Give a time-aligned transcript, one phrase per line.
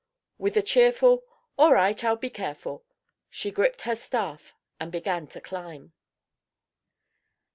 [0.39, 1.25] With a cheerful
[1.59, 2.83] "All right, I'll be careful,"
[3.29, 5.93] she gripped her staff and began to climb.